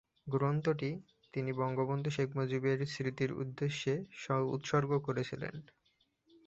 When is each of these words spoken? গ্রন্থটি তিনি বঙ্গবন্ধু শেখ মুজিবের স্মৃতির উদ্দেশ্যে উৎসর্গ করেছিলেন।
গ্রন্থটি 0.27 0.89
তিনি 1.33 1.51
বঙ্গবন্ধু 1.59 2.09
শেখ 2.09 2.29
মুজিবের 2.35 2.79
স্মৃতির 2.87 3.31
উদ্দেশ্যে 3.33 3.93
উৎসর্গ 4.51 4.91
করেছিলেন। 4.99 5.55